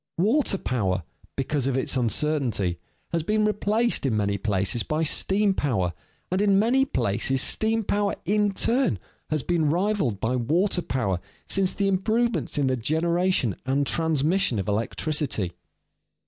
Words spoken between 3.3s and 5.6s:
replaced in many places by steam